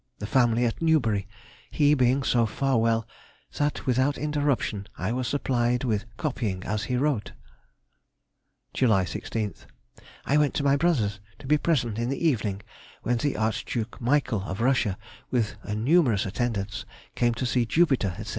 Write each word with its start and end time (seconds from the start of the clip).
The 0.17 0.25
family 0.25 0.65
at 0.65 0.81
Newbury; 0.81 1.27
he 1.69 1.93
being 1.93 2.23
so 2.23 2.47
far 2.47 2.79
well 2.79 3.07
that 3.59 3.85
without 3.85 4.17
interruption, 4.17 4.87
I 4.97 5.11
was 5.11 5.27
supplied 5.27 5.83
with 5.83 6.05
copying 6.17 6.63
as 6.63 6.85
he 6.85 6.97
wrote. 6.97 7.33
July 8.73 9.03
16th.—I 9.05 10.37
went 10.37 10.55
to 10.55 10.63
my 10.63 10.75
brother's, 10.75 11.19
to 11.37 11.45
be 11.45 11.59
present 11.59 11.99
in 11.99 12.09
the 12.09 12.17
evening 12.27 12.61
when 13.03 13.17
the 13.17 13.37
Archduke 13.37 14.01
Michael 14.01 14.41
of 14.41 14.59
Russia, 14.59 14.97
with 15.29 15.53
a 15.61 15.75
numerous 15.75 16.25
attendance, 16.25 16.83
came 17.13 17.35
to 17.35 17.45
see 17.45 17.67
Jupiter, 17.67 18.15
&c. 18.23 18.29